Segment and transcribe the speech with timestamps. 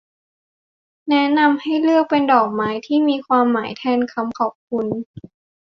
[1.09, 4.85] แนะนำให้เลือกเป็นดอกไม้ที่มีความหมายแทนคำขอบคุณ